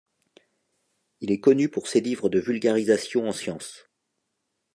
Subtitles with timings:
[1.19, 3.87] Il est connu pour ses livres de vulgarisation en sciences.